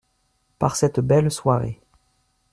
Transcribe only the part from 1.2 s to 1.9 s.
soirée.